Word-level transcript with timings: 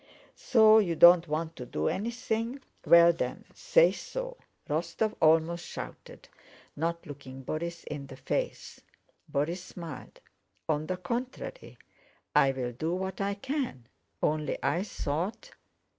"So 0.33 0.79
you 0.79 0.95
don't 0.95 1.27
want 1.27 1.55
to 1.57 1.65
do 1.67 1.87
anything? 1.87 2.61
Well 2.87 3.13
then, 3.13 3.45
say 3.53 3.91
so!" 3.91 4.37
Rostóv 4.67 5.13
almost 5.21 5.63
shouted, 5.63 6.27
not 6.75 7.05
looking 7.05 7.45
Borís 7.45 7.83
in 7.83 8.07
the 8.07 8.15
face. 8.17 8.81
Borís 9.31 9.57
smiled. 9.61 10.19
"On 10.67 10.87
the 10.87 10.97
contrary, 10.97 11.77
I 12.35 12.51
will 12.51 12.71
do 12.71 12.95
what 12.95 13.21
I 13.21 13.35
can. 13.35 13.85
Only 14.23 14.57
I 14.63 14.81
thought..." 14.81 15.51